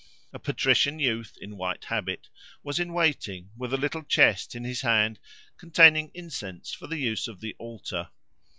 A 0.33 0.39
patrician 0.39 0.97
youth, 0.97 1.37
in 1.39 1.57
white 1.57 1.83
habit, 1.83 2.27
was 2.63 2.79
in 2.79 2.91
waiting, 2.91 3.51
with 3.55 3.71
a 3.71 3.77
little 3.77 4.01
chest 4.01 4.55
in 4.55 4.63
his 4.63 4.81
hand 4.81 5.19
containing 5.59 6.09
incense 6.15 6.73
for 6.73 6.87
the 6.87 6.97
use 6.97 7.27
of 7.27 7.39
the 7.39 7.53
altar. 7.59 8.09